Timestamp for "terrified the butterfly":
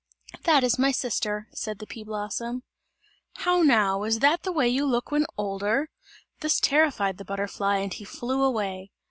6.59-7.77